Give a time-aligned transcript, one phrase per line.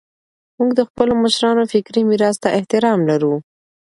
[0.57, 3.33] موږ د خپلو مشرانو فکري میراث ته احترام لرو.